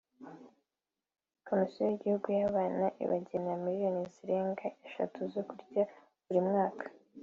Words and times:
Komisiyo 1.47 1.81
y’igihugu 1.85 2.27
y’abana 2.39 2.85
ibagenera 3.03 3.61
miliyoni 3.65 4.01
zirenga 4.13 4.65
eshatu 4.87 5.17
zo 5.33 5.41
kurya 5.49 5.83
buri 6.25 6.41
mwaka 6.49 6.85